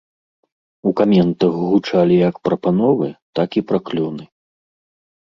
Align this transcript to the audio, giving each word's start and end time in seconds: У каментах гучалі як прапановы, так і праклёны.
У 0.91 0.93
каментах 0.99 1.59
гучалі 1.73 2.15
як 2.29 2.35
прапановы, 2.49 3.07
так 3.41 3.49
і 3.61 3.63
праклёны. 3.73 4.23